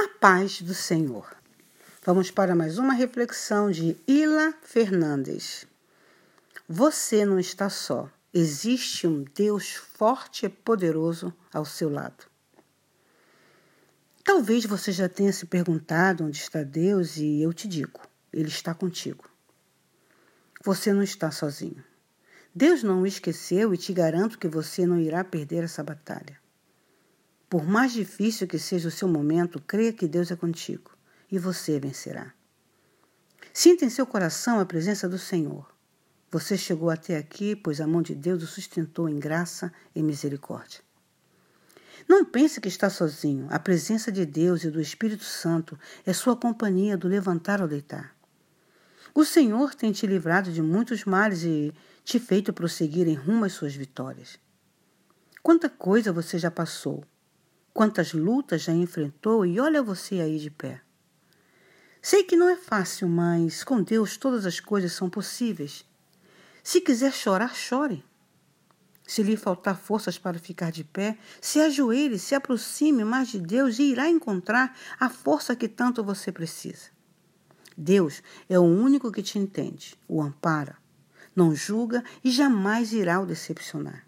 [0.00, 1.26] A paz do Senhor.
[2.04, 5.66] Vamos para mais uma reflexão de Ila Fernandes.
[6.68, 8.08] Você não está só.
[8.32, 12.26] Existe um Deus forte e poderoso ao seu lado.
[14.22, 18.00] Talvez você já tenha se perguntado onde está Deus e eu te digo,
[18.32, 19.24] Ele está contigo.
[20.64, 21.84] Você não está sozinho.
[22.54, 26.38] Deus não o esqueceu e te garanto que você não irá perder essa batalha.
[27.48, 30.90] Por mais difícil que seja o seu momento, creia que Deus é contigo
[31.30, 32.34] e você vencerá.
[33.54, 35.66] Sinta em seu coração a presença do Senhor.
[36.30, 40.80] Você chegou até aqui, pois a mão de Deus o sustentou em graça e misericórdia.
[42.06, 43.46] Não pense que está sozinho.
[43.50, 48.14] A presença de Deus e do Espírito Santo é sua companhia do levantar ao deitar.
[49.14, 53.54] O Senhor tem te livrado de muitos males e te feito prosseguir em rumo às
[53.54, 54.38] suas vitórias.
[55.42, 57.04] Quanta coisa você já passou,
[57.78, 60.80] quantas lutas já enfrentou e olha você aí de pé.
[62.02, 65.86] Sei que não é fácil, mas com Deus todas as coisas são possíveis.
[66.60, 68.04] Se quiser chorar, chore.
[69.06, 73.78] Se lhe faltar forças para ficar de pé, se ajoelhe, se aproxime mais de Deus
[73.78, 76.90] e irá encontrar a força que tanto você precisa.
[77.76, 80.76] Deus é o único que te entende, o ampara,
[81.32, 84.07] não julga e jamais irá o decepcionar.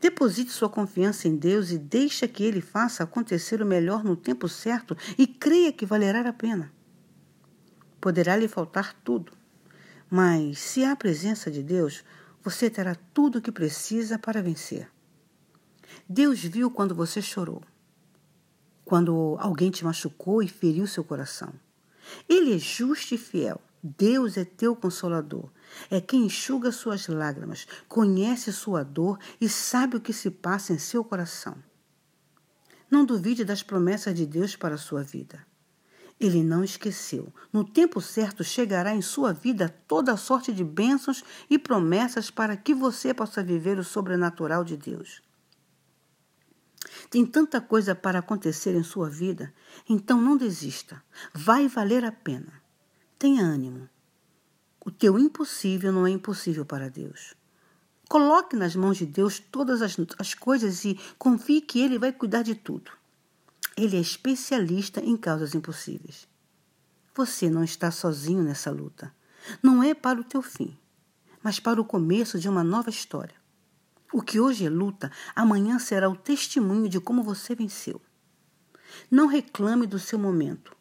[0.00, 4.48] Deposite sua confiança em Deus e deixa que Ele faça acontecer o melhor no tempo
[4.48, 6.72] certo e creia que valerá a pena.
[8.00, 9.32] Poderá lhe faltar tudo,
[10.08, 12.04] mas se há a presença de Deus,
[12.42, 14.88] você terá tudo o que precisa para vencer.
[16.08, 17.62] Deus viu quando você chorou,
[18.84, 21.52] quando alguém te machucou e feriu seu coração.
[22.28, 23.60] Ele é justo e fiel.
[23.82, 25.50] Deus é teu consolador.
[25.90, 30.78] É quem enxuga suas lágrimas, conhece sua dor e sabe o que se passa em
[30.78, 31.56] seu coração.
[32.90, 35.46] Não duvide das promessas de Deus para a sua vida.
[36.18, 37.32] Ele não esqueceu.
[37.52, 42.74] No tempo certo chegará em sua vida toda sorte de bênçãos e promessas para que
[42.74, 45.22] você possa viver o sobrenatural de Deus.
[47.10, 49.54] Tem tanta coisa para acontecer em sua vida,
[49.88, 51.02] então não desista.
[51.32, 52.67] Vai valer a pena.
[53.18, 53.88] Tenha ânimo.
[54.86, 57.34] O teu impossível não é impossível para Deus.
[58.08, 62.42] Coloque nas mãos de Deus todas as, as coisas e confie que Ele vai cuidar
[62.42, 62.92] de tudo.
[63.76, 66.28] Ele é especialista em causas impossíveis.
[67.12, 69.12] Você não está sozinho nessa luta.
[69.60, 70.78] Não é para o teu fim,
[71.42, 73.34] mas para o começo de uma nova história.
[74.12, 78.00] O que hoje é luta, amanhã será o testemunho de como você venceu.
[79.10, 80.77] Não reclame do seu momento.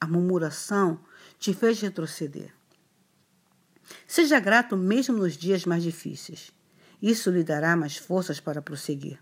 [0.00, 1.00] A murmuração
[1.38, 2.54] te fez retroceder.
[4.06, 6.52] Seja grato mesmo nos dias mais difíceis.
[7.02, 9.18] Isso lhe dará mais forças para prosseguir.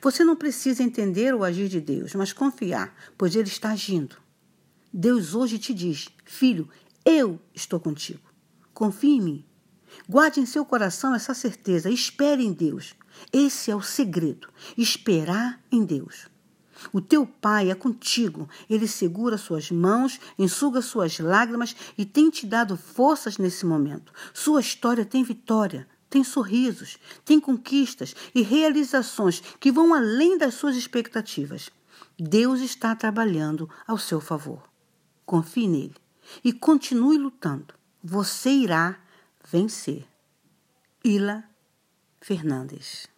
[0.00, 4.16] Você não precisa entender o agir de Deus, mas confiar, pois Ele está agindo.
[4.92, 6.68] Deus hoje te diz: Filho,
[7.04, 8.30] eu estou contigo.
[8.74, 9.44] Confie em mim.
[10.08, 11.90] Guarde em seu coração essa certeza.
[11.90, 12.94] Espere em Deus.
[13.32, 14.48] Esse é o segredo.
[14.76, 16.28] Esperar em Deus.
[16.92, 18.48] O teu pai é contigo.
[18.68, 24.12] Ele segura suas mãos, enxuga suas lágrimas e tem te dado forças nesse momento.
[24.32, 30.76] Sua história tem vitória, tem sorrisos, tem conquistas e realizações que vão além das suas
[30.76, 31.70] expectativas.
[32.18, 34.62] Deus está trabalhando ao seu favor.
[35.24, 35.96] Confie nele
[36.44, 37.74] e continue lutando.
[38.02, 38.98] Você irá
[39.50, 40.06] vencer.
[41.04, 41.44] Ila
[42.20, 43.08] Fernandes